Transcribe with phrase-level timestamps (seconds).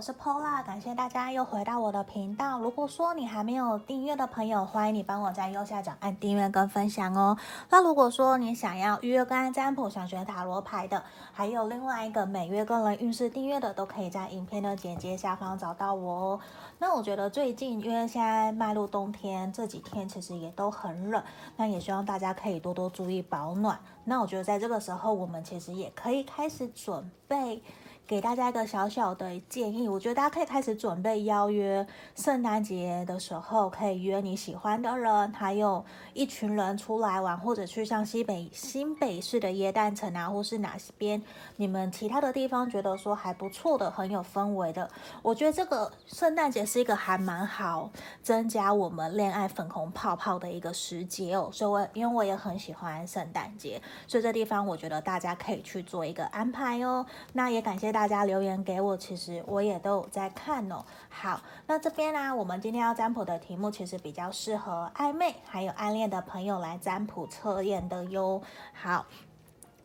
[0.00, 2.58] 我是 Pola，感谢大家又回到我的频道。
[2.58, 7.36] 如果说你还没有订阅的朋友，欢迎你帮我在右下角按订阅跟分享哦。
[7.68, 16.40] 那如果说你想要预约个案占卜，想学塔罗牌的，还有另外一个每月个人运势订阅的，都可以在影片的简介下方找到我哦。
[16.78, 21.22] 那我觉得最近因为现在迈入冬天，这几天其实也都很冷，
[21.56, 23.78] 那也希望大家可以多多注意保暖。
[24.04, 27.62] 那我觉得在这个时候，我们其实也可以开始准备。
[28.10, 31.86] 给大家一个小小的建议，我觉得大家可以开始准备邀约，
[32.16, 41.22] 圣诞节的时候可以约你喜欢的人，还有一群人出来玩，或者去像西北新北市的耶诞城啊，或是哪边
[41.54, 44.90] 你们其他的地方觉得说还不错的，很有氛围的。
[45.22, 47.92] 我觉得这个圣诞节是一个还蛮好
[48.24, 51.48] 增加我们恋爱粉红泡泡的一个时节哦。
[51.52, 57.06] 所以我因为我也很喜欢圣诞节，所以这地方我觉得大家可以去做一个安排哦。
[57.34, 57.99] 那也感谢大。
[58.00, 60.82] 大家留言给我，其实我也都有在看哦。
[61.10, 68.40] 好，那这边呢、我们今天要占卜的题目其实比较适合暧昧还有暗恋的朋友来占卜测验的哟。
[68.72, 69.04] 好，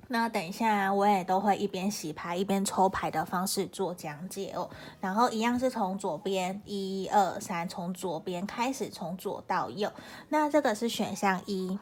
[0.08, 4.70] 那等一下我也都会一边洗牌一边抽牌的方式做讲解哦。
[5.02, 9.92] 然后一样是从左边一二三，从左边开始，从左到右。
[10.30, 11.78] 那这个是选项一，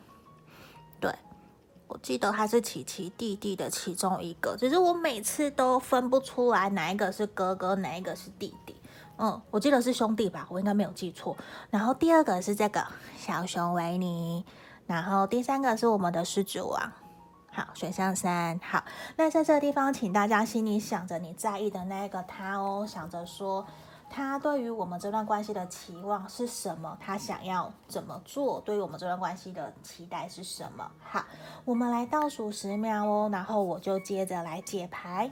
[1.87, 8.75] 我记得他是琪琪弟弟的其中一个，只是我每次都分不出来哪一个是哥哥，哪一个是弟弟。
[9.17, 11.37] 嗯，我记得是兄弟吧，我应该没有记错。
[11.69, 12.83] 然后第二个是这个
[13.15, 14.43] 小熊维尼，
[14.87, 16.91] 然后第三个是我们的狮子王。
[17.51, 18.59] 好，选项三。
[18.63, 18.83] 好，
[19.15, 23.65] 那在这个地方，请大家心里想着你在意的那个他哦，想着说。
[24.15, 26.95] 他对于我们这段关系的期望是什么？
[27.01, 28.61] 他想要怎么做？
[28.61, 30.91] 对于我们这段关系的期待是什么？
[31.01, 31.25] 好，
[31.65, 35.31] 我们来倒数十秒哦，然后我就接着来解牌。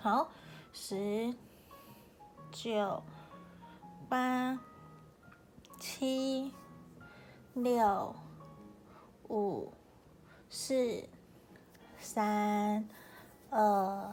[0.00, 0.28] 好，
[0.72, 1.32] 十、
[2.50, 3.00] 九、
[4.08, 4.58] 八、
[5.78, 6.52] 七、
[7.52, 8.12] 六、
[9.28, 9.72] 五、
[10.50, 11.08] 四、
[12.00, 12.88] 三、
[13.50, 14.12] 二。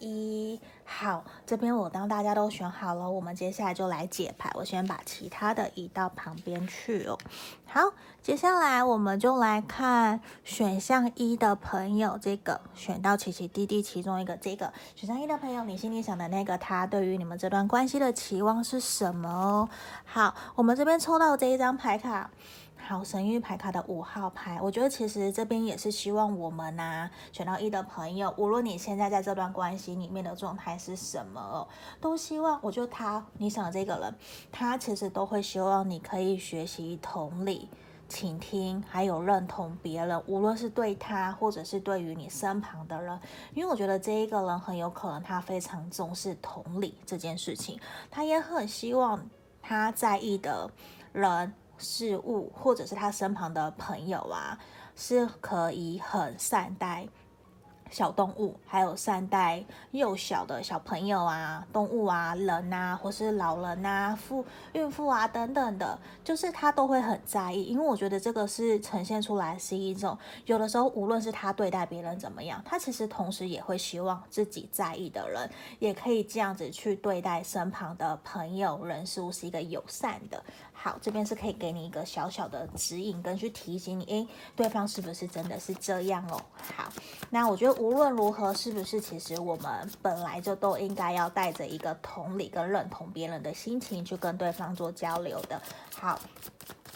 [0.00, 4.50] 一好，这边我当大家都选好了，我们接下来就来解牌。
[4.54, 7.16] 我先把其他的移到旁边去哦。
[7.66, 19.68] 好，接下来我们就来看选项一的朋友，这个选到奇奇弟弟其中一个，这个选项一的朋友，你心里想的那个他，对于你们这段关系的期望是什么哦？
[20.04, 22.30] 好，我们这边抽到这一张牌卡。
[22.90, 31.68] 好，神諭牌卡的五号牌，我觉得其实这边也是希望我们呐、啊，选到一的朋友，无论你现在在这段关系里面的状态是什么，
[32.00, 34.12] 都希望，我觉得他，你想这个人，
[34.50, 37.68] 他其实都会希望你可以学习同理、
[38.08, 43.20] 倾听，还有认同别人，无论是对他，或者是对于你身旁的人，
[43.54, 47.78] 因为我觉得这一个人很有可能他非常重视同理这件事情，
[48.10, 49.30] 他也很希望
[49.62, 50.68] 他在意的
[51.12, 51.54] 人。
[51.80, 54.58] 事物，或者是他身旁的朋友啊，
[54.94, 57.08] 是可以很善待。
[57.92, 67.64] 小动物，还有善待幼小的小朋友啊、动物啊、人啊，或是老人啊、妇孕妇啊等等的，就是他都会很在意。
[67.64, 70.16] 因为我觉得这个是呈现出来是一种，
[70.46, 80.40] 有的时候无论是他对待别人怎么样，他其实同时也会希望自己在意的人也可以这样子去对待身旁的朋友、人事物，是一个友善的。
[80.82, 86.40] 好，这边是可以给你一个小小的指引，跟去提醒你，诶，对方是不是真的是这样哦？
[86.76, 86.88] 好，
[87.28, 87.80] 那我觉得。
[87.80, 95.60] 无论如何，是不是其实我们本来就都应该要带着一个同理跟认同别人的心情去跟对方做交流的。
[95.94, 96.18] 好，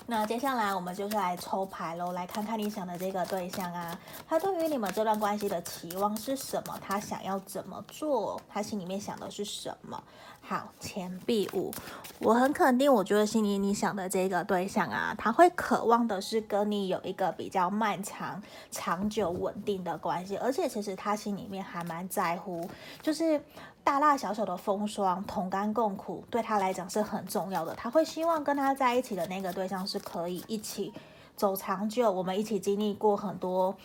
[0.07, 3.99] 那接下来我们就是来抽牌喽，来看看你想的这个对象啊，
[4.29, 6.79] 他对于你们这段关系的期望是什么？
[6.81, 8.41] 他想要怎么做？
[8.49, 10.03] 他心里面想的是什么？
[10.43, 11.73] 好，钱币五，
[12.19, 22.69] 我很肯定，我觉得心里你想的这个对象啊，他会渴望的是跟你有一个比较漫长、长久、稳定的关系，而且其实他心里面还蛮在乎，
[23.01, 23.43] 就是
[23.85, 27.75] 大大小小的风霜，同甘共苦，对他来讲是很重要的。
[27.75, 30.91] 他会希望跟他在一起的那个对象是可以一起
[31.37, 33.77] 走长久，我们一起经历过很多。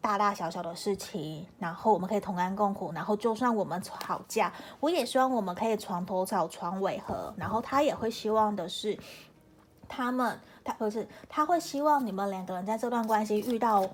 [0.00, 8.98] 大大小小的事情，然后我们可以同甘共苦，然后就算我们吵架，我也希望我们可以床头吵床尾和，然后他也会希望的是，
[9.88, 10.38] 他们。
[10.62, 13.88] 他不是，他会希望你们两个人在这段关系遇到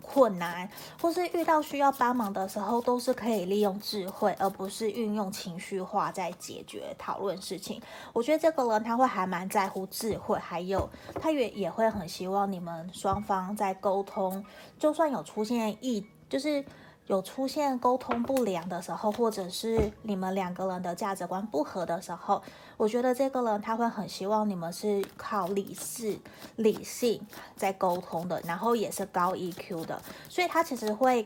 [0.00, 0.68] 困难，
[1.00, 7.80] 或是遇到需要帮忙的时候，都是可以利用智慧，而不是运用情绪化在解决讨论事情。
[8.12, 10.88] 我觉得这个人他会还蛮在乎智慧，还有
[11.20, 14.44] 他也也会很希望你们双方在沟通，
[14.78, 16.64] 就算有出现异，就是
[17.08, 22.42] 有出现沟通不良的时候，或者是你们两个人的价值观不合的时候，
[22.76, 26.18] 我觉得这个人他会很希望你们是靠理智、
[26.56, 27.20] 理性
[27.56, 31.24] 在沟通的，然后也是高 EQ 的，所以他其实会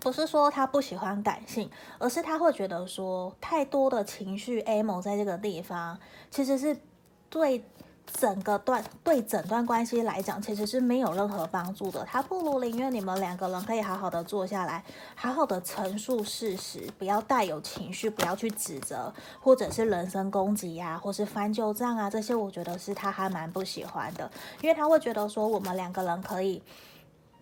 [0.00, 5.98] 不是说他不喜欢感性，而是他会觉得说太多的情绪 emo 在这个地方，
[6.30, 6.76] 其实是
[7.30, 7.64] 对。
[8.12, 12.04] 整个段对整段关系来讲，其实是没有任何帮助的。
[12.04, 14.82] 他不如宁愿你们两个人可以好好的坐下来，
[15.14, 24.30] 好好的陈述事实，不要带有情绪，不要去指责，或者是人身攻击呀、或是翻旧账啊，这些我觉得是他还蛮不喜欢的，
[24.62, 26.62] 因为他会觉得说我们两个人可以。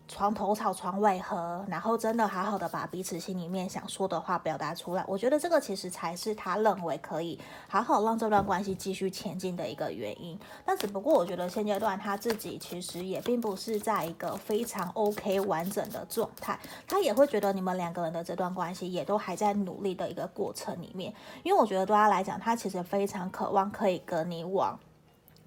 [0.08, 5.04] 床头吵，床尾和，然后真的好好的把彼此心里面想说的话表达出来。
[5.08, 7.38] 我觉得这个其实才是他认为可以
[7.68, 10.38] 好好让这段关系继续前进的一个原因。
[10.64, 21.12] 但只不过我觉得现阶段他自己其实也并不是在一个非常 OK 完整的状态，他也会觉得你们两个人的这段关系也都还在努力的一个过程里面。
[21.42, 24.78] 因为我觉得对他来讲，他其实非常渴望可以跟你往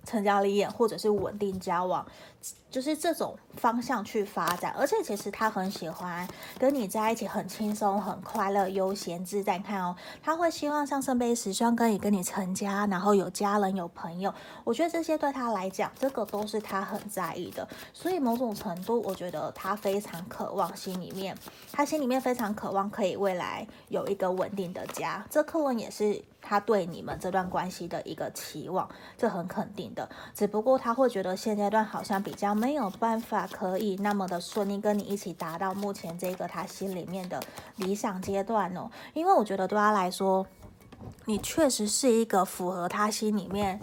[0.10, 2.06] 成家立业或者是稳定交往。
[2.72, 6.26] 就是这种方向去发展，而且其实他很喜欢
[6.58, 9.58] 跟你在一起，很轻松、很快乐、悠闲自在。
[9.60, 14.34] 看哦，他会希望像圣杯十双可以跟你成家，然后有家人、有朋友。
[14.64, 17.68] 我觉得这些对他来讲，这个都是他很在意的。
[17.92, 21.36] 所以某种程度，我觉得他非常渴望心里面，
[21.74, 25.26] 他心里面非常渴望可以未来有一个稳定的家。
[25.30, 30.10] 这课文也是他对你们这段关系的一个期望，这很肯定的。
[30.34, 32.50] 只不过他会觉得现阶段好像比较。
[32.60, 37.40] 没有办法可以那么的顺利跟你一起达到目前这个他心里面的
[37.76, 40.46] 理想阶段哦，因为我觉得对他来说，
[41.26, 43.80] 你确实是一个符合他心里面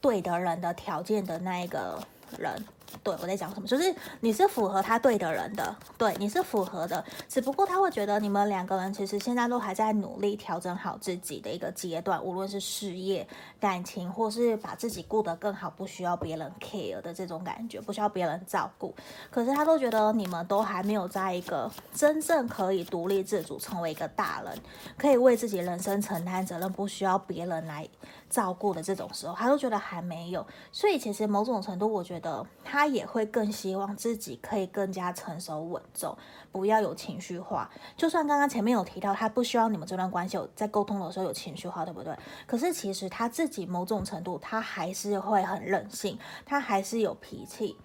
[0.00, 1.98] 对的人的条件的那一个
[2.38, 2.64] 人。
[3.02, 3.66] 对，我在讲什么？
[3.66, 7.04] 就是你是符合他对的人的，对，你是符合的。
[7.28, 13.26] 只不过他会觉得你们两个人其实现在都还在努力调整好自己的一个阶段，无论是事业、
[13.60, 18.94] 感情，或是把自己过得更好，不需要别人 care 的这种感觉，不需要别人照顾。
[19.30, 24.58] 可是他都觉得你们都还没有在一个真正可以独立自主，成为一个大人，
[24.96, 27.86] 可以为自己人生承担责任，不需要别人来
[28.30, 30.46] 照顾的这种时候，他都觉得还没有。
[30.72, 32.46] 所以其实某种程度，我觉得觉得。
[32.68, 36.16] 他也会更希望自己可以更加成熟稳重，
[36.50, 37.70] 不要有情绪化。
[37.96, 42.18] 就算刚刚前面有提到，他不希望你们这段关系有在沟通的时候有情绪化，对不对？
[42.44, 47.76] 可是其实他自己某种程度，他还是会很任性，他还是有脾气，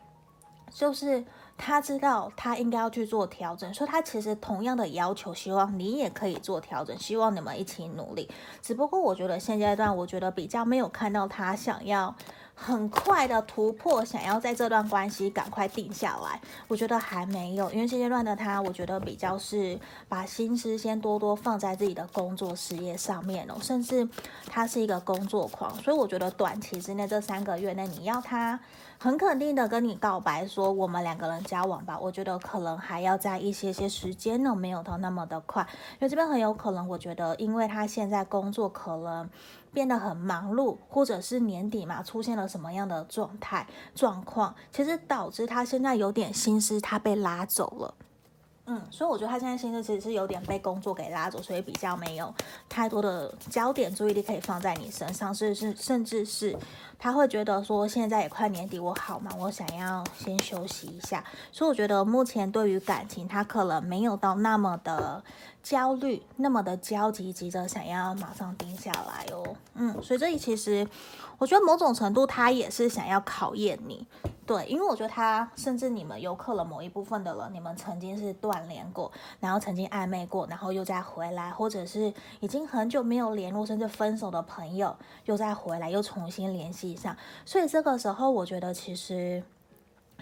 [0.72, 1.24] 就是
[1.58, 8.28] 他知道他应该要去做调整，所以他其实同样的要求，希望你也可以做调整，希望你们一起努力。
[8.64, 12.16] 只不过我觉得现阶段，我觉得比较没有看到他想要。
[12.64, 24.08] 很快的突破，想要在这段关系赶快定下来，我觉得还没有，因为现阶段的他，我觉得比较是把心思先多多放在自己的工作事业上面哦，甚至
[24.46, 28.60] 他是一个工作狂，所以我觉得短期之内这三个月内，你要他
[29.02, 39.28] 很肯定的跟你告白说我们两个人交往吧，我觉得可能还要在一些些时间呢，没有到那么的快，因为这边很有可能，我觉得因为他现在工作可能。
[39.74, 43.66] 变得很忙碌，或者是年底嘛，出现了什么样的状态
[43.96, 47.94] 状况，其实导致他现在有点心思，他被拉走了。
[48.74, 52.34] 嗯，所以我觉得他现在心思其实是有点被工作给拉走，所以比较没有
[52.70, 56.58] 太多的焦点注意力可以放在你身上，是是，甚至是
[56.98, 61.22] 他会觉得说现在也快年底，我好忙，我想要先休息一下。
[61.52, 65.22] 所以我觉得目前对于感情，他可能没有到那么的。
[65.64, 69.56] 焦虑那么的焦急，急着想要马上定下来哦。
[69.76, 70.88] 嗯，所以这里其实
[71.38, 74.04] 我觉得某种程度他也是想要考验你，
[74.46, 84.96] 对，因为我觉得他甚至你们有可能某一部分的人，你们曾经是断联过，然后曾经暧昧过，然后又再回来，或者是已经很久没有联络，甚至分手的朋友
[85.26, 87.16] 又再回来，又重新联系上。
[87.46, 89.44] 所以这个时候，我觉得其实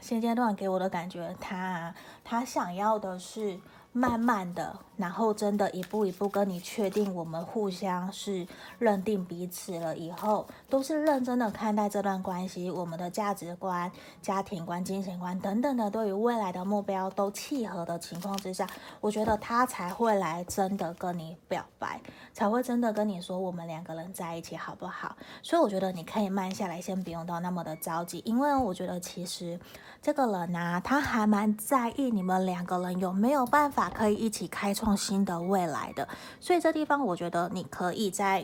[0.01, 3.59] 现阶段给我的感觉，他他想要的是。
[3.91, 8.45] 慢慢的，然后真的一步一步跟你确定，我们互相是
[8.77, 13.91] 认定彼此了以后，都是认真的看待这段关系，我们的价值观、
[14.21, 18.67] 家庭观、金钱观等等的，对于未来的目标都契合的情况之下，
[18.99, 22.01] 我觉得他才会来真的跟你表白，
[22.33, 25.15] 才会真的跟你说我们两个人在一起好不好？
[25.41, 29.57] 所以我觉得你可以慢下来，先不用到那么的着急，因为我觉得其实
[30.01, 33.89] 这个人啊，他还蛮在意你们两个人有没有办法。
[33.89, 36.07] 可以一起开创创新的未来的，
[36.39, 38.43] 所以这地方我觉得你可以在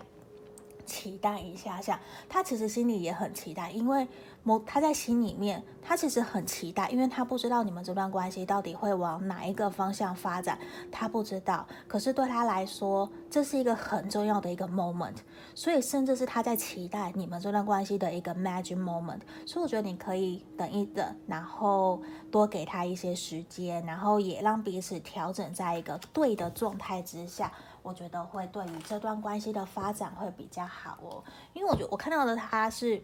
[0.85, 1.99] 期待一下下，
[2.29, 4.07] 他其实心里也很期待，因为
[4.43, 10.57] 某他在心里面，他其实很期待，因为他不知道你们这段关系到底会往哪一个方向发展，
[10.91, 11.65] 他不知道。
[11.87, 15.15] 可是对他来说，这是一个很重要的一个 moment，
[15.55, 19.21] 所以甚至是他在期待你们这段关系的一个 magic moment。
[19.45, 27.51] 所以我觉得你可以等一等，然后多给他一些时间，然后也让彼此调整在一个对的状态之下。
[27.85, 31.23] 我觉得会对于这段关系的发展会比较好哦，
[31.53, 33.01] 因为我觉得我看到的他是。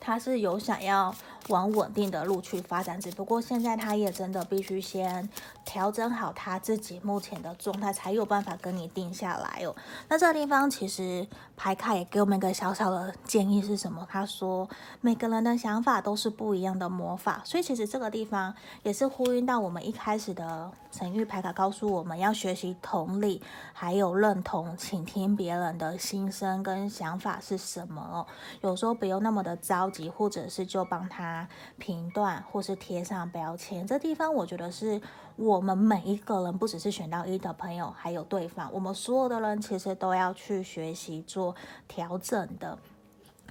[0.00, 1.14] 他是有想要
[1.48, 5.28] 往稳定的路去发展，只不过现在他也真的必须先
[5.64, 9.76] 调整好他自己目前的状态，才有办法跟你定下来哦。
[10.08, 11.26] 那这个地方其实
[11.56, 14.06] 牌卡也给我们一个小小的建议是什么？
[14.10, 14.68] 他说
[15.00, 23.42] 每个人的想法都是不一样的魔法，所以其实这个地方也是呼应到我们一开始的神諭牌卡告诉我们要学习同理，
[23.72, 28.26] 还有认同，倾听别人的心声跟想法是什么哦。
[28.60, 29.89] 有时候不用那么的糟。
[30.08, 33.86] 或者是就帮他评断，或是贴上标签。
[33.86, 35.00] 这地方我觉得是
[35.36, 41.54] 我们每一个人，不只是选到一的朋友，还有对方，我们所有的人其实都要去学习做
[41.88, 42.78] 调整的。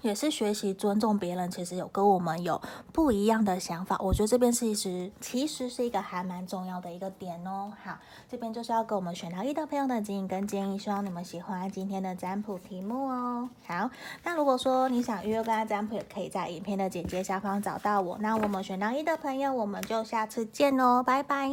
[0.02, 2.62] 也是学习尊重别人，其实有跟我们有
[2.94, 7.72] 不一样的想法，我觉得这边是其实其实是一个还蛮重要的一个点哦。
[7.84, 7.98] 好，
[8.30, 13.50] 这边就是要给我们选到一的朋友的指引跟建议，希望你们喜欢今天的占卜题目哦。
[13.68, 13.90] 好，
[14.24, 18.18] 那如果说你想预约跟他占卜，也可以在影片的简介下方找到我。
[18.22, 21.50] 那我们选到一的朋友，我们就下次见哦，拜拜。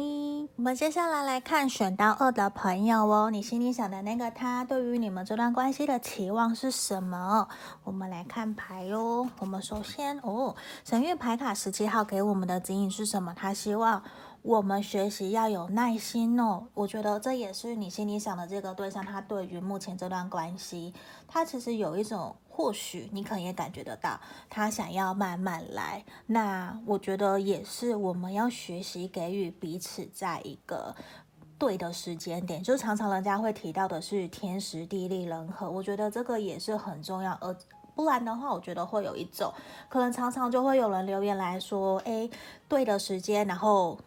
[0.55, 7.49] 我们接下来来看选到二的朋友哦，你心里想的那个他，对于你们这段关系的期望是什么？
[7.83, 8.36] 我们来看。
[8.37, 13.33] 看牌哟，我们首先哦，神諭牌卡十七号给我们的指引是什么？
[13.35, 14.03] 他希望
[14.43, 16.67] 我们学习要有耐心哦。
[16.75, 20.93] 我觉得这也是你心里想的这个对象，他对于目前这段关系，
[21.27, 24.19] 他其实有一种，或许你可能也感觉得到，
[24.51, 26.05] 他想要慢慢来。
[26.27, 30.95] 那我觉得也是，我们要学习给予彼此在一个
[31.57, 37.57] 对的时间点，就常常人家会提到的是天时地利人和，我觉得这个也是很重要，而。
[37.97, 39.51] 不然的话，我觉得会有一种
[39.89, 42.29] 可能，常常就会有人留言来说：“诶，
[42.69, 43.97] 对的时间，然后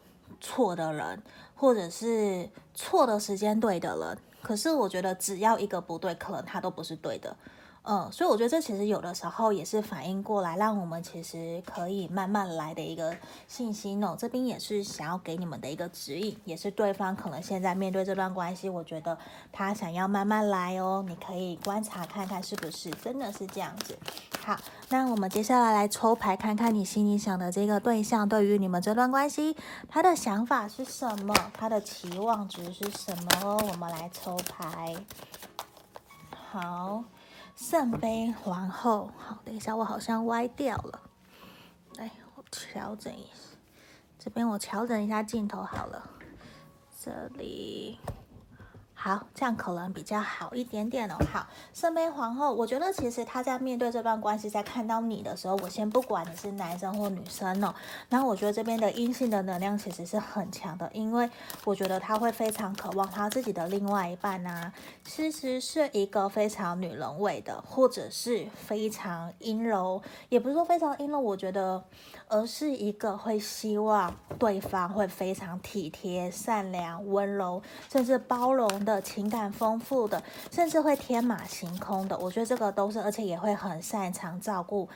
[0.41, 1.21] 错的人，
[1.57, 7.37] 或者是错的时间对的人。”可是我觉得，只要一个不对，可能他都不是对的。
[7.83, 13.17] 嗯，所以我觉得这其实有的时候也是反应过来，让我们其实可以慢慢来的一个
[13.49, 14.15] 信息哦。
[14.19, 19.17] 这边也是想要给你们的一个指引，也是对方可能现在面对这段关系，我觉得
[19.51, 21.03] 他想要慢慢来哦。
[21.09, 23.99] 你可以观察看看是不是真的是这样子。
[24.45, 24.57] 好，
[24.91, 29.57] 那我们接下来来抽牌，看看你心里想的这个对象对于你们这段关系，
[29.89, 31.35] 他的想法是什么？
[31.55, 33.59] 他的期望值是什么哦？
[33.73, 34.95] 我们来抽牌。
[36.53, 37.03] 好。
[37.61, 41.03] 圣杯皇后，好，等一下，我好像歪掉了，
[41.97, 43.55] 来，我调整一下，
[44.19, 46.11] 这边我调整一下镜头好了，
[46.99, 47.99] 这里。
[49.03, 51.17] 好，这样可能比较好一点点哦。
[51.33, 57.75] 好，圣杯皇后，我觉得其实他在面对这段关系，在看到你的时候，我先不管你是男生或女生哦。
[58.11, 61.31] 然后我觉得这边的阴性的能量其实是很强的，因为
[61.65, 64.71] 我觉得他会非常渴望他自己的另外一半啊，
[65.03, 71.83] 其实是一个非常女人味的，或者是非常阴柔，也不是说非常阴柔，我觉得，
[72.29, 78.90] 而是一个会希望对方会非常体贴、善良、温柔，甚至包容的。
[78.91, 84.89] 的情感丰富的，甚至会天马行空的，我觉得这个都是，而且也会很擅长照顾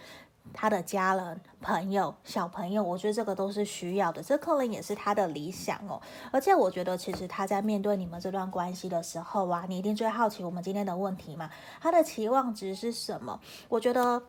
[0.53, 6.01] 他的家人、朋友、小朋友，我觉得这个都是需要的，这可能也是他的理想哦。
[6.33, 11.49] 而且我觉得，其实他在面对你们这段关系的时候啊，你一定最好奇我们今天的问题嘛，
[11.81, 13.41] 他的期望值是什么？
[13.69, 14.23] 我觉得。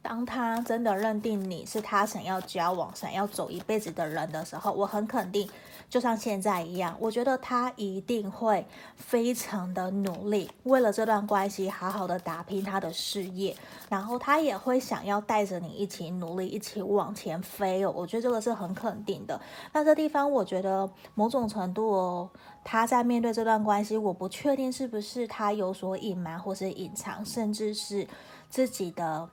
[0.00, 5.50] 当他真的认定你是他想要交往、想要走一辈子的人的时候，我很肯定，
[5.88, 8.66] 就像现在一样，我觉得他一定会
[8.96, 13.56] 非常的努力，为了这段关系好好的打拼他的事业，
[13.88, 17.92] 然后他也会想要带着你一起努力，一起往前飞哦。
[17.96, 19.40] 我觉得这个是很肯定的。
[19.72, 22.30] 那这地方，我觉得某种程度哦，
[22.62, 28.06] 他在面对这段关系，我不确定是不是他有所隐瞒或是隐藏，甚至是
[28.50, 29.28] 自己的。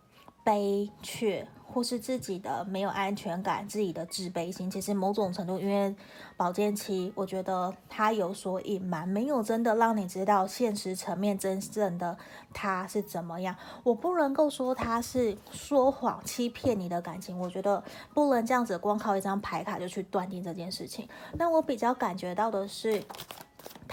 [0.45, 5.93] 悲却，或是自己的没有安全感，自己的自卑心，其实某种程度，因为
[6.37, 12.17] 宝剑七，我觉得他有所隐瞒，没有真的让你知道现实层面真正的
[12.53, 13.53] 他是怎么样。
[13.83, 21.05] 我不能够说他是说谎欺骗你的感情，我觉得不能这样子光靠一张牌卡就去断定这件事情。
[21.33, 23.03] 那我比较感觉到的是。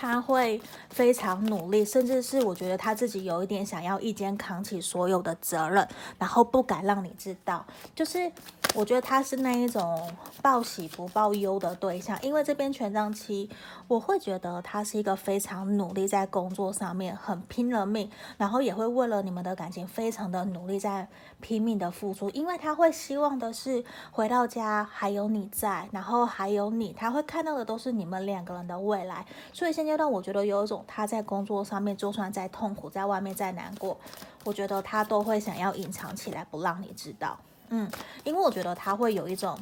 [0.02, 5.86] 他会非常努力，甚至是我觉得他自己有一点想要一肩扛起所有的责任，
[6.18, 7.64] 然后不敢让你知道。
[7.94, 8.32] 就是
[8.74, 13.48] 我觉得他是那一种报喜不报忧的对象，因为这边权杖七，
[13.86, 21.06] 我会觉得他是一个非常努力在工作上面，很拼了命，然后也会为了你们的感情非常的努力，在
[21.40, 29.24] 拼命的付出，因为他会希望的是回到家还有你在，然后还有你，他会看到的都是你们两个人的未来。
[29.52, 33.96] 所以现在阶段，我觉得有一种他在工作上面，就算再痛苦，在外面再难过，
[34.44, 37.38] 我觉得他都会想要隐藏起来，不让你知道。
[37.68, 37.90] 嗯，
[38.24, 39.58] 因为我觉得他会有一种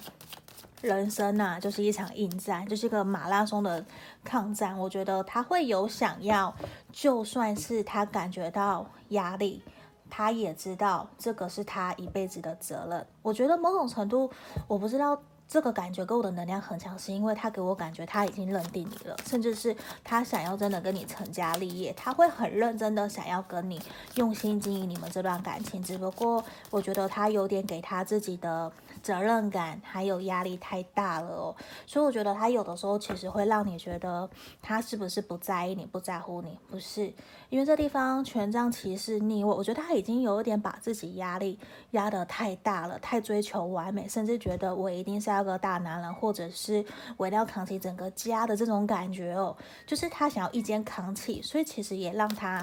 [0.80, 3.84] 人生呐、就是一场硬战，就是一个马拉松的
[4.22, 4.78] 抗战。
[4.78, 6.54] 我觉得他会有想要，
[6.92, 9.60] 就算是他感觉到压力，
[10.08, 13.04] 他也知道这个是他一辈子的责任。
[13.22, 14.30] 我觉得某种程度，
[14.68, 15.20] 我不知道。
[15.50, 23.83] 这个感觉给我的能量很强，是因为他给我感觉他已经认定你了，甚至是他想要真的跟你成家立业，他会很认真的想要跟你
[24.14, 25.83] 用心经营你们这段感情。
[25.83, 28.71] 只不过我觉得他有点给他自己的
[29.02, 34.30] 责任感还有压力太大了哦，所以我觉得他有的时候其实会让你觉得
[34.62, 36.57] 他是不是不在意你，不在乎你？
[36.71, 37.12] 不是，
[37.49, 41.59] 因为这地方权杖骑士逆位，我觉得他已经有一点把自己压力
[41.90, 45.40] 压得太大了，太追求完美，甚至觉得我一定是要。
[45.40, 46.85] 个大男人，或者是
[47.16, 52.62] 我要扛起整个家的这种感觉哦，就是他想要一肩扛起，所以其实也让他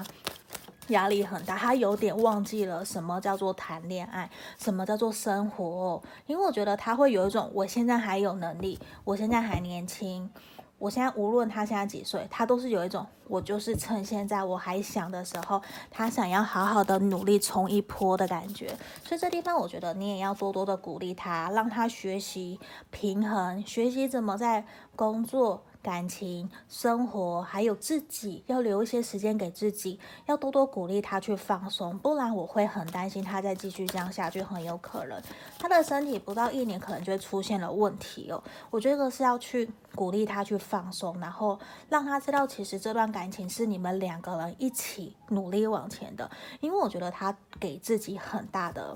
[0.88, 1.56] 压力很大。
[1.56, 6.02] 他有点忘记了什么叫做谈恋爱，什么叫做生活。
[6.26, 10.30] 因为我觉得他会有一种，我现在还有能力，我现在还年轻。
[10.78, 18.68] 我现在无论他现在几岁，他都是有一种，我就是趁现在我还想的时候，他想要好好的努力冲一波的感觉。
[19.04, 22.60] 所以这地方我觉得你也要多多的鼓励他，让他学习
[22.92, 24.64] 平衡，学习怎么在
[24.94, 25.64] 工作。
[25.88, 35.18] 感情、生活，还有自己，要留一些时间给自己，要多多鼓励他去放松，不然我会很担心他再继续这样下去，很有可能
[35.58, 38.44] 他的身体不到一年可能就会出现了问题哦。
[38.68, 46.30] 我觉得是要去鼓励他去放松，然后让他知道，其实这段感情是你们两个人一起努力往前的，
[46.60, 48.94] 因为我觉得他给自己很大的。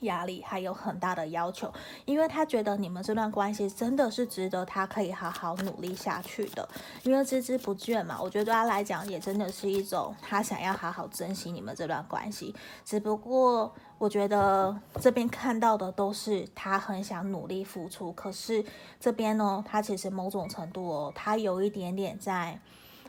[0.00, 1.72] 压力还有很大的要求，
[2.04, 6.68] 因为他觉得你们这段关系真的是值得他可以好好努力下去的，
[7.02, 8.18] 因为孜孜不倦嘛。
[8.20, 12.54] 我觉得对他来讲也真的是一种他想要好好珍惜你们这段关系。
[12.84, 18.64] 只不过我觉得这边看到的都是他很想努力付出，可是
[19.00, 22.60] 这边呢，他其实某种程度哦，他有一点点在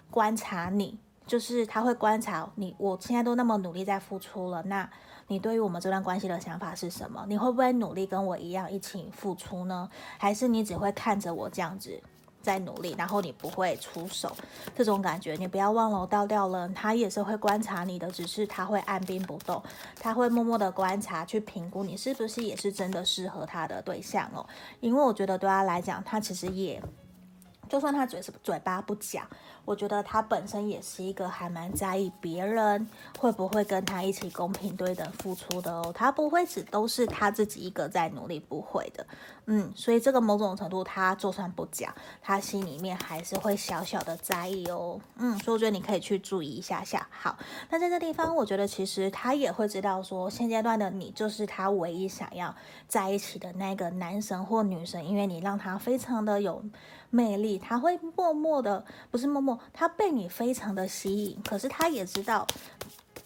[0.09, 4.89] 观察你，就是他会观察你，我现在都那么努力在付出了，那。
[5.29, 7.23] 你对于我们这段关系的想法是什么？
[7.27, 9.87] 你会不会努力跟我一样一起付出呢？
[10.17, 12.01] 还是你只会看着我这样子
[12.41, 14.35] 在努力，然后你不会出手？
[14.75, 19.61] 这种感觉，你不要忘了，倒掉了他也是会观察你的，只是他会按兵不动，
[19.99, 24.43] 他会默默的观察，去评估你是不是也是真的适合他的对象哦。
[24.79, 26.81] 因为我觉得对他来讲，他其实也。
[27.69, 29.25] 就算他嘴是嘴巴不讲，
[29.63, 32.85] 我觉得他本身也是一个还蛮在意别人
[33.19, 35.93] 会不会跟他一起公平对等付出的哦。
[35.95, 39.05] 他不会只都是他自己一个在努力，不会的。
[39.45, 44.99] 嗯，所以这个某种程度，他就算不讲，他心里面还是会小小的在意哦。
[45.17, 47.07] 嗯，所以我觉得你可以去注意一下下。
[47.11, 47.37] 好，
[47.69, 52.55] 那在这地方，我觉得其实他也会知道说，现阶段的你就是他唯一想要
[52.87, 56.63] 在一起的那个男神或女神，因为你让他非常的有。
[57.09, 61.41] 魅力，他会默默的，不是默默，他被你非常的吸引。
[61.43, 62.45] 可是他也知道，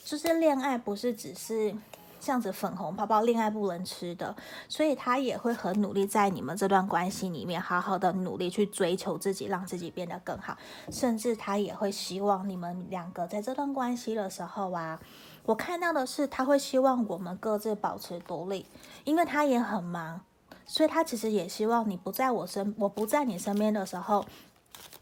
[0.03, 1.75] 就是恋爱不是只是
[2.19, 4.33] 这样子粉红泡泡，恋爱不能吃的，
[4.69, 10.57] 所以他也会很努力在你们这段关系里面，好好的努力去追求自己，让自己变得更好。
[10.89, 14.97] 甚至他也会希望你们两个在这段关系的时候啊，
[15.43, 18.65] 我看到的是他会希望我们各自保持独立，
[19.03, 20.21] 因为他也很忙。
[20.65, 24.25] 所以他其实也希望你不在我身，我不在你身边的时候，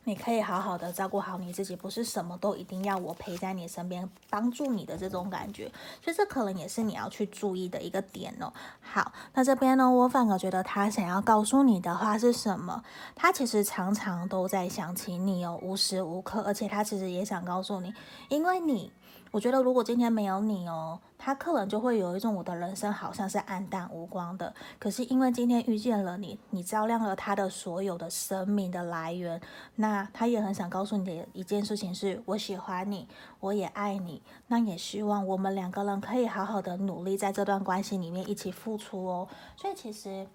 [0.04, 5.71] 你可以好好的照顾好你自己，不是什么都一定要我陪在你身边帮助你的这种感觉。
[6.04, 8.52] 所以这可能也是你要去注意的一个点哦。
[8.82, 12.84] 好，那这边呢，我反而觉得他想要告诉你的话是什么？
[13.15, 17.93] 他其实常常都在想起你哦，无时无刻，而且他其实也想告诉你，
[18.30, 18.91] 因为你。
[19.32, 24.54] 我觉得如果今天没有你哦，他可能就会有一种我的人生好像是黯淡无光的。
[24.78, 29.41] 可是因为今天遇见了你，你照亮了他的所有的生命的来源。
[29.76, 33.08] 那他也很想告诉你的一件事情是：我喜欢你，
[33.39, 34.22] 我也爱你。
[34.48, 39.28] 那也希望我们两个人可以好好的努力，在这段关系里面一起付出哦。
[39.56, 40.28] 所以其实。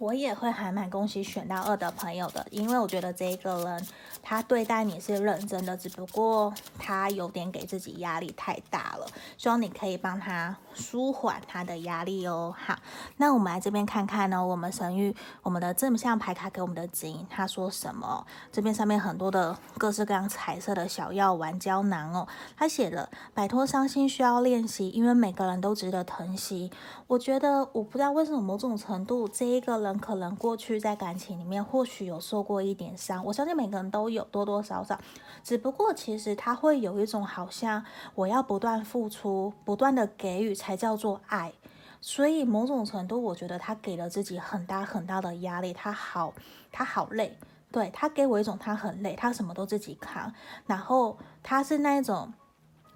[0.00, 3.86] 我也会还蛮恭喜选到二的朋友的，因为我觉得这一个人
[4.22, 12.54] 他对待你是认真的，只不过他有点给自己压力太大了，希望你可以帮他舒缓他的压力哦。
[12.58, 12.78] 好，
[13.18, 18.26] 那我们来这边看看呢，我们神域我们的正向牌卡给我们的指引，他说什么？
[18.50, 26.72] 这边上面很多的各式各样彩色的小药丸胶囊哦，他写了摆脱伤心需要练习，因为每个人都值得疼惜。
[27.10, 29.98] 我觉得我不知道为什么某种程度这一个人。
[29.98, 34.96] 可能过去在感情里面或许有受过一点伤，我相信每个人都有多多少少，
[35.42, 41.52] 只不过其实他会有一种好像我要不断付出、不断的给予才叫做爱，
[42.00, 46.32] 所以某种程度我觉得他给了自己很大很大的压力，他好
[46.70, 47.36] 他好累，
[47.72, 50.32] 对，他给我一种他很累，他什么都自己扛，
[50.66, 52.32] 然后他是那一种。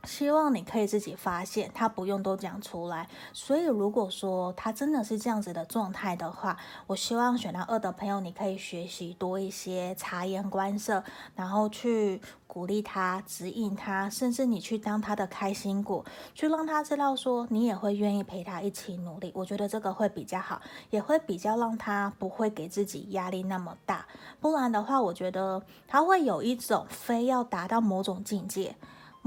[0.05, 3.09] 希望你可以自己发现，他不用都讲出来。
[3.33, 11.03] 所以，如果说他真的是这样子的状态的话，我希望选到二的朋友，你可以学习多一些察言观色，
[11.35, 19.33] 然后去鼓励他、指引他，甚至你去当他的开心果，去让他知道说你也会愿意陪他一起努力。
[19.35, 24.07] 我觉得这个会比较好，也会比较让他不会给自己压力那么大。
[24.41, 28.77] 不然的话，我觉得他会有一种非要达到某种境界。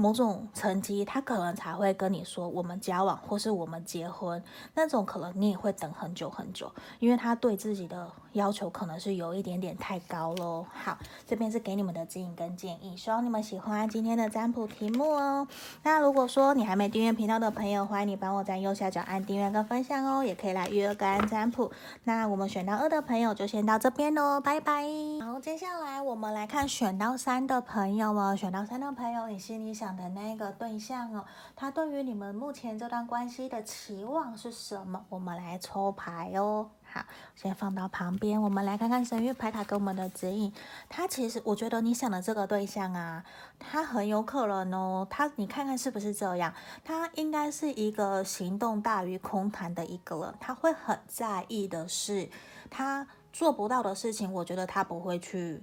[0.00, 4.40] 某种成绩，他可能才会跟你说我们交往或是我们结婚，
[4.74, 10.64] 那种可能你也会等很久很久，因为他对自己的要求可能是有一点点太高喽。
[10.72, 15.48] 好，这边是给你们的指引跟建议，希望你们喜欢今天的占卜题目哦。
[15.82, 21.72] 那如果说你还没订阅频道的朋友，欢迎你帮我在右下角按订阅跟分享哦，也可以来预约个案占卜。
[22.04, 24.84] 那我们选到二的朋友就先到这边喽，拜拜。
[25.20, 29.87] 好，接下来我们来看选到三的朋友哦，选到三的朋友，你心里想。
[29.96, 31.24] 的那个对象哦，
[31.54, 35.04] 他对于你们目前这段关系的期望是什么？
[35.08, 36.70] 我们来抽牌哦。
[36.90, 37.04] 好，
[37.36, 38.40] 先放到旁边。
[38.40, 40.50] 我们来看看神諭牌卡给我们的指引。
[40.88, 43.22] 他其实，我觉得你想的这个对象啊，
[43.58, 45.06] 他很有可能哦。
[45.10, 46.54] 他，你看看是不是这样？
[46.82, 50.34] 他应该是一个行动大于空谈的一个人。
[50.40, 52.30] 他会很在意的是，
[52.70, 55.62] 他做不到的事情，我觉得他不会去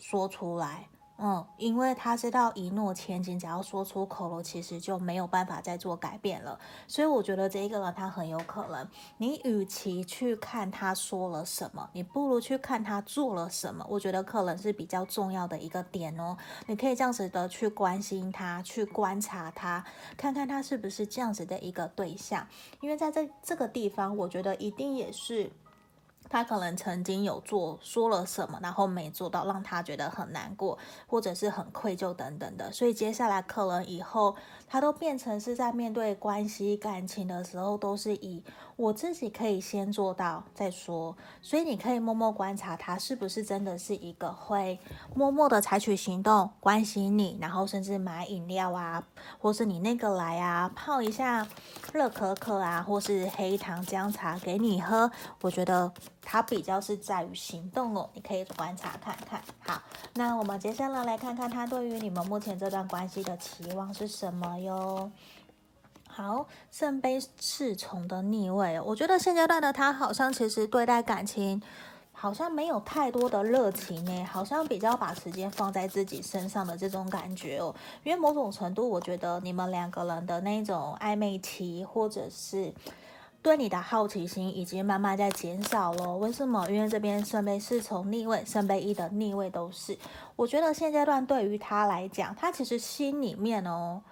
[0.00, 0.88] 说出来。
[1.22, 6.58] 嗯，因为他知道一诺千金，只要说出口了，其实就没有办法再做改变了。
[6.88, 13.86] 所以我觉得这一个人他很有可能，你与其去看他说了什么，你不如去看他做了什么。
[13.90, 16.34] 我觉得可能是比较重要的一个点哦。
[16.66, 19.84] 你可以这样子的去关心他，去观察他，
[20.16, 22.46] 看看他是不是这样子的一个对象。
[22.80, 25.52] 因为在这这个地方，我觉得一定也是。
[26.30, 32.70] 他可能曾经有做说了什么，然后没做到，让他觉得很难过，或者是很愧疚等等的。
[32.72, 34.36] 所以接下来可能以后
[34.68, 38.44] 他都变成是在面对关系感情的时候，都是以
[38.76, 41.16] 我自己可以先做到再说。
[41.42, 44.78] 所以你可以默默观察他是不是真的是一个会
[45.12, 49.04] 默默的采取行动关心你，然后甚至买饮料啊，
[49.40, 51.44] 或是你那个来啊，泡一下
[51.92, 55.10] 热可可啊，或是黑糖姜茶给你喝。
[55.40, 55.92] 我觉得。
[56.22, 59.42] 它比较是在于行动哦，你可以观察看看。
[59.60, 59.82] 好，
[60.14, 65.10] 那我们接下来来看看他对于你们目前这段关系的期望是什么哟。
[66.06, 71.60] 好，圣杯侍从的逆位，我觉得现阶段的他好像其实对待感情
[72.12, 77.74] 好像没有太多的热情呢，好像比较把时间放在自己身上的这种感觉哦。
[78.04, 82.72] 因为某种程度，我觉得你们两个人的那种暧昧期或者是。
[83.42, 86.68] 对你的好奇心已经慢慢在减少了，为什么？
[86.70, 89.96] 因为这边圣杯四从逆位，圣杯一的逆位都是。
[90.36, 94.02] 我觉得现阶段对于他来讲，他其实心里面哦，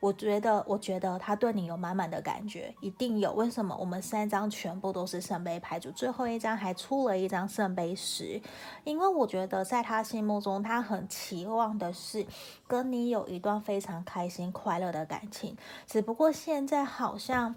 [0.00, 3.32] 我觉得，我觉得他对你有满满的感觉，一定有。
[3.32, 3.74] 为什么？
[3.74, 8.38] 我们三张全部都是圣杯牌组，最后一张还出了一张圣杯十，
[8.84, 12.26] 因为我觉得在他心目中，他很期望的是
[12.66, 17.54] 跟你有一段非常开心快乐的感情，只不过现在好像。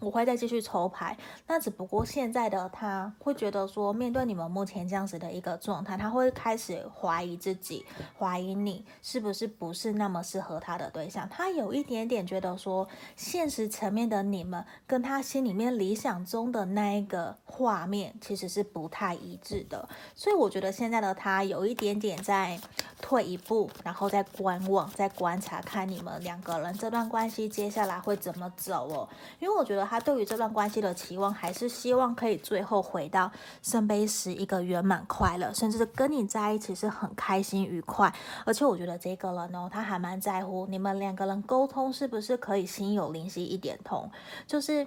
[0.00, 1.16] 我会再继续抽牌，
[1.48, 7.84] 那只不过现在的他会觉得说，面对你们目前这样子的一个状态，他会开始怀疑自己，
[8.16, 11.28] 怀疑你是不是不是那么适合他的对象。
[11.28, 19.88] 他有一点点觉得说，现实层面的你们跟他心里面理想中的那一个画面其实是不太一致的。
[20.14, 22.56] 所以我觉得现在的他有一点点在
[23.02, 29.08] 退一步，然后再观望，再观察，看你们两个人这段关系接下来会怎么走哦。
[29.40, 29.87] 因为我觉得。
[29.88, 33.30] 他对于这段关系的期望，还是希望可以最后回到
[33.62, 38.12] 圣杯十一个圆满快乐，甚至跟你在一起是很开心愉快。
[38.44, 44.10] 而且我觉得这个人呢，他还蛮在乎你们两个人沟通是不是可以心有灵犀一点通，
[44.46, 44.86] 就是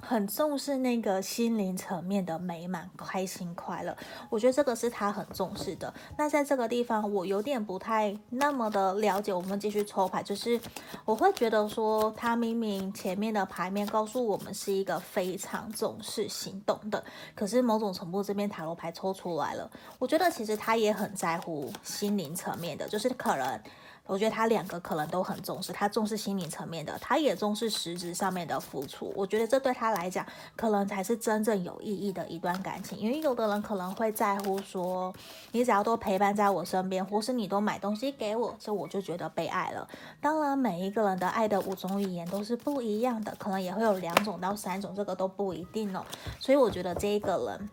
[0.00, 3.96] 很重视那个心灵层面的美满、开心、快乐，
[4.30, 5.92] 我觉得这个是他很重视的。
[6.16, 9.32] 那在这个地方，我有点不太那么的了解。
[9.32, 10.60] 我们继续抽牌，就是
[11.04, 17.02] 我会觉得说，他明明前面的牌面告诉我们是一个非常重视行动的，
[17.34, 23.60] 可是某种程度这边塔罗牌抽出来了，我觉得其实他也很在乎心灵层面的，就是可能。
[24.06, 29.12] 我觉得他两个可能都很重视，他重视心理层面的，他也重视实质上面的付出。
[29.16, 32.98] 我觉得这对他来讲，可能才是真正有意义的一段感情。
[32.98, 35.12] 因为有的人可能会在乎说，
[35.52, 39.88] 你只要多陪伴在我身边，或是你多买东西给我，这我就觉得被爱了。
[40.20, 46.04] 当然，每一个人的爱的五种语言都是不一样的，可能也会有两种到三种，这个都不一定哦。
[46.38, 47.68] 所以我觉得这一个人。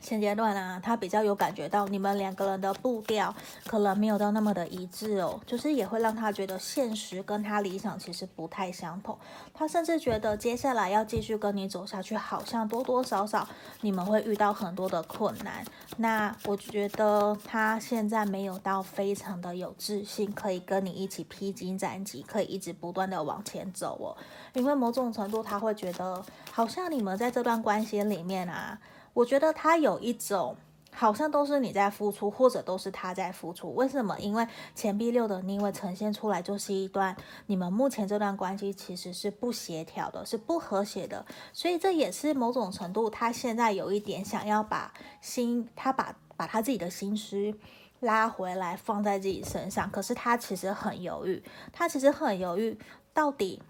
[0.00, 3.34] 现阶段啊，他比较有感觉到你们两个人的步调
[3.66, 9.18] 可能没有到那么的一致哦，就是也会让他觉得现实跟他理想其实不太相同。
[9.52, 13.46] 他甚至觉得接下来要继续跟你走下去，好像多多少少
[13.80, 15.64] 你们会遇到很多的困难。
[15.96, 24.16] 那我觉得他现在没有到非常的有自信，可以跟你一起披荆斩棘，可以一直不断的往前走哦。
[24.52, 28.78] 因为某种程度他会觉得，好像你们在这段关系里面啊。
[29.18, 30.56] 我觉得他有一种，
[30.92, 33.74] 好像都是你在付出，或者都是他在付出。
[33.74, 34.16] 为什么？
[34.20, 41.26] 因为钱币六的逆位呈现出来，就是一段你们目前这段关系其实是不协调的，是不和谐的。
[41.52, 47.52] 所以这也是某种程度，他现在有一点想要把心，他把把他自己的心思
[47.98, 49.90] 拉回来，放在自己身上。
[49.90, 52.78] 可是他其实很犹豫，他其实很犹豫，
[53.12, 53.60] 到底。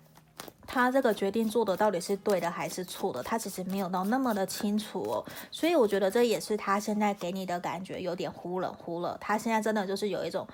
[0.68, 3.20] 他这个决定做的到底是对的还是错的？
[3.24, 9.16] 他其实没有到那么的清楚哦，所以我觉得这也是他现在给你的感觉有点忽冷忽热。
[9.20, 10.46] 他现在真的就是有一种。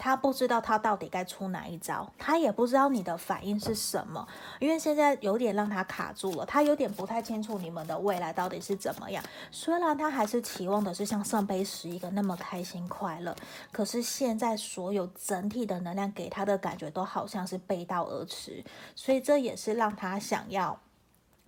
[0.00, 4.26] 他不知道他到底该出哪一招，他也不知道你的反应是什么，
[4.58, 9.22] 因为现在有点让他卡住了，他有点不太清楚你们的未来到底是怎么样。
[9.50, 13.36] 虽然他还是期望的是像圣杯十一个那么开心快乐，
[13.70, 18.64] 可是现在所有整体的能量给他的感觉都好像是背道而驰，
[18.96, 20.80] 所以这也是让他想要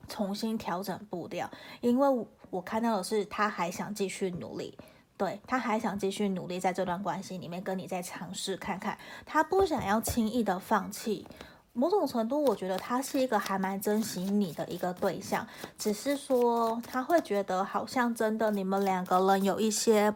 [0.09, 4.77] 重新调整步调，因为我看到的是他还想继续努力。
[5.17, 11.27] 对，他还想继续努力，在这段关系里面跟你再尝试看看，他不想要轻易的放弃。
[11.75, 15.47] 某种程度，我觉得他是一个还蛮珍惜你的一个对象，
[15.79, 20.15] 只是说他会觉得好像真的你们两个人有一些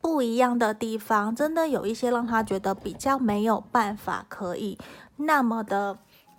[0.00, 4.78] 不一样的地方，真的有一些让他觉得比较没有办法可以
[5.16, 5.98] 那么的。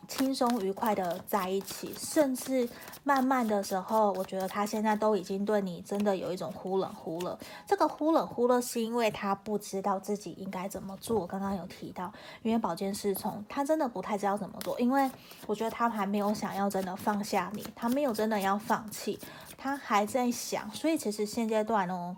[0.09, 2.67] 轻松愉快的在一起，甚至
[3.03, 7.37] 慢慢的时候，我觉得他现在都已经对你真的有一种忽冷忽热。
[7.67, 11.27] 这个忽冷忽热是因为他不知道自己应该怎么做。
[11.27, 14.77] 刚刚有提到，因为宝剑侍从，他真的不太知道怎么做。
[14.79, 15.09] 因为
[15.45, 19.19] 我觉得他还没有想要真的放下你，他没有真的要放弃，
[19.57, 20.69] 他还在想。
[20.71, 22.17] 所以其实现阶段哦，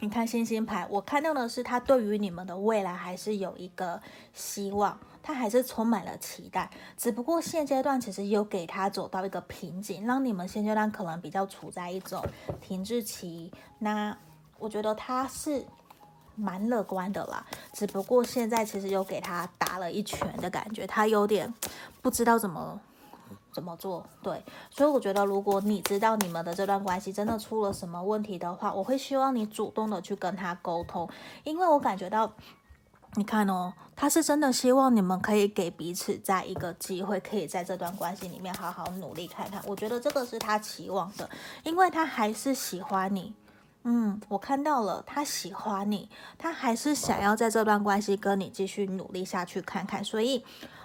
[0.00, 4.00] 你看星星牌，我看到的是他对于你们的未来还是有一个
[4.32, 4.98] 希望。
[5.22, 12.24] 他还是充满了期待，只不过现阶段其实有给他走到一个瓶颈，让你们现阶段可能比较处在一种
[12.60, 13.52] 停滞期。
[13.78, 14.16] 那
[14.58, 15.64] 我觉得他是
[16.36, 21.52] 蛮乐观的啦，只不过现在其实有给他打了一拳的感觉，他有点
[22.00, 22.80] 不知道怎么
[23.52, 24.06] 怎么做。
[24.22, 31.08] 对，所以我觉得如果你知道你们的这段关系真的出了什么问题的话，我会希望你主动的去跟他沟通，
[31.44, 32.32] 因为我感觉到。
[33.14, 39.60] 你看哦，他是真的希望你们可以给彼此在一个机会，可以在这段关系里面好好努力看看。
[39.66, 41.28] 我觉得这个是他期望的，
[41.64, 43.34] 因为他还是喜欢你。
[43.82, 50.04] 嗯，我看到了，他喜欢你，他还是想要在这段关系跟你继续努力下去看看。
[50.04, 50.44] 所以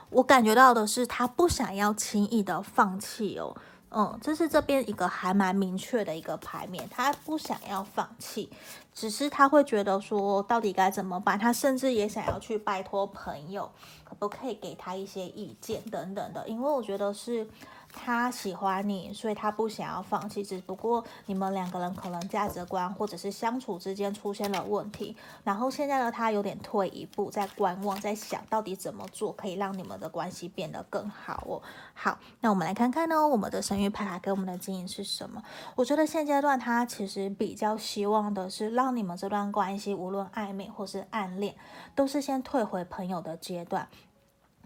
[0.10, 3.56] 我感觉到的是，他不想要轻易的放弃哦。
[3.96, 8.50] 嗯，这是这边一个还蛮明确的一个牌面，他不想要放弃，
[8.94, 13.72] 只是他会觉得说到底该怎么办，他甚至也想要去拜托朋友，
[14.04, 17.48] 可不可以给他一些意见等等的，因为我觉得是。
[17.96, 20.44] 他喜欢你，所以他不想要放弃。
[20.44, 31.62] 只不过你们两个人可能价值观或者是相处之间出现了问题，然后现在呢，他有点退一步，在观望，在想到底怎么做可以让你们的关系变得更好哦。
[31.94, 35.42] 好，那我们来看看呢，我们的神諭牌给我们的建议是什么？
[35.76, 41.56] 我觉得现阶段他其实比较希望的是让你们这段关系，无论暧昧或是暗恋，
[41.96, 43.88] 都是先退回朋友的阶段。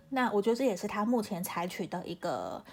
[0.10, 2.64] 那我觉得这也是他目前采取的一个。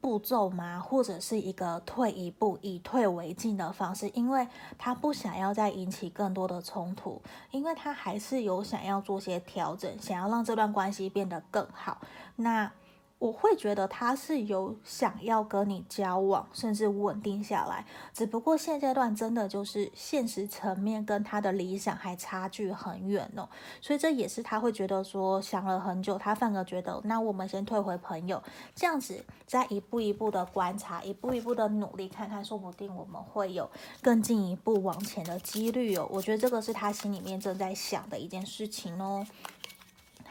[0.00, 0.80] 步骤吗？
[0.80, 4.46] 或者是一个退一步，以退为进的方式，因为
[4.78, 11.98] 他不想要再引起更多的冲突，因为他还是有想要做些调整，想要让这段关系变得更好。
[12.36, 12.70] 那
[13.18, 23.48] 我会觉得他是有想要跟你交往，甚至稳定下来，只不过现阶段真的就是现实层面跟他的理想还差距很远哦，
[23.80, 28.40] 所以这也是他会觉得说想了很久，他反而觉得那我们先退回朋友，
[28.74, 33.68] 这样子再一步一步的观察，一步一步的努力，看看说不定我们会有
[34.00, 36.06] 更进一步往前的几率哦。
[36.08, 39.26] 我觉得这个是他心里面正在想的一件事情哦。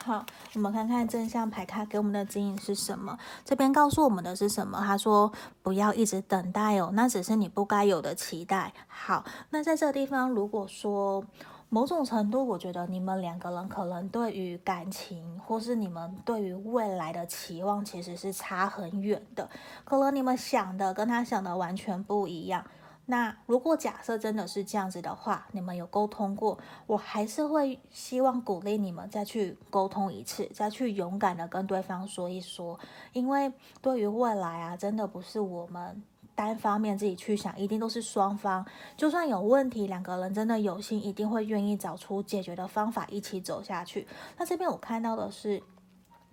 [0.07, 3.17] 好，我们看看正向牌卡给我们的指引是什么？
[3.43, 4.81] 这边告诉我们的是什么？
[4.81, 5.29] 他说
[5.61, 8.71] 不要一直等待哦，那只是你不该有的期待。
[8.87, 11.21] 好，那在这个地方，如果说
[11.67, 19.49] 某种程度，我觉得你们两个人可能对于感情，或是你们对于未来的期望，其实是差很远的。
[19.83, 22.63] 可能你们想的跟他想的完全不一样。
[23.09, 32.77] 那如果假设真的是这样子的话，你们有沟通过，我还是会希望鼓励你们再去沟通一次，再去勇敢的跟对方说一说，
[33.13, 33.49] 因为
[33.81, 36.03] 对于未来啊，真的不是我们
[36.35, 38.65] 单方面自己去想，一定都是双方，
[38.97, 44.05] 就算有问题，两个人真的有心，一定会愿意找出解决的方法，一起走下去。
[44.37, 45.63] 那这边我看到的是。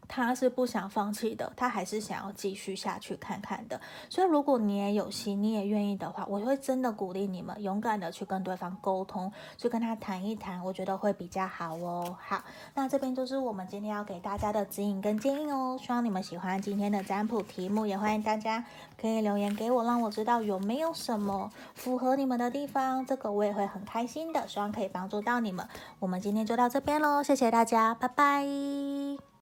[0.06, 3.80] 他是不想放弃的，他还是想要继续下去看看的。
[4.08, 12.16] 所以，如果你也有心，你也愿意的话，我会真的鼓励你们勇敢的去跟对方沟通，去跟他谈一谈，我觉得会比较好哦。
[12.20, 12.42] 好，
[12.74, 15.78] 那这边就是我们今天要给大家的指引跟建议哦。
[15.80, 18.64] 希望你们喜欢今天的占卜题目，也欢迎大家
[19.00, 24.46] 可以留言给我，让我知道有没有什么符合你们的地方，这个我也会很开心的。
[24.46, 25.66] 希望可以帮助到你们。
[25.98, 29.33] 我们今天就到这边喽，谢谢大家，拜拜。